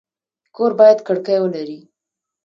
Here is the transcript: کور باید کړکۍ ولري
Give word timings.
کور 0.55 0.71
باید 0.79 0.99
کړکۍ 1.07 1.37
ولري 1.41 1.79